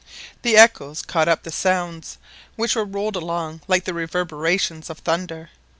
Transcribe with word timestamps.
The 0.41 0.57
echoes 0.57 1.03
caught 1.03 1.27
up 1.27 1.43
the 1.43 1.51
sounds, 1.51 2.17
which 2.55 2.75
were 2.75 2.85
rolled 2.85 3.15
along 3.15 3.61
like 3.67 3.83
the 3.85 3.93
reverberations 3.93 4.89
of 4.89 4.97
thunder. 4.97 5.51